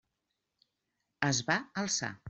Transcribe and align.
Es 1.29 1.43
va 1.51 1.63
alçar. 1.85 2.15